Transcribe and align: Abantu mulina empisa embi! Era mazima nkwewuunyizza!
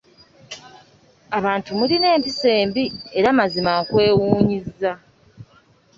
Abantu 1.37 1.69
mulina 1.77 2.07
empisa 2.15 2.47
embi! 2.61 2.83
Era 3.17 3.29
mazima 3.39 3.71
nkwewuunyizza! 3.83 4.91